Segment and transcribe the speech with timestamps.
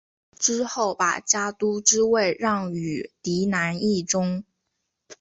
[0.39, 4.43] 之后把家督之位让与嫡男义忠。